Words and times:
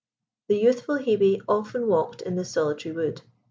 The 0.47 0.57
youthful 0.57 0.97
Hebe 0.97 1.43
often 1.47 1.85
walked 1.85 2.23
in 2.23 2.33
this 2.35 2.51
solitary 2.51 2.95
wood. 2.95 3.21